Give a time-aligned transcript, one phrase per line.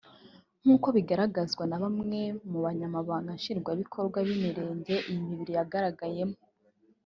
[0.61, 6.37] nk’uko bitangazwa na bamwe mu banyamabanga Nshingwabikorwa b’imirenge iyi mibiri yagaragayemo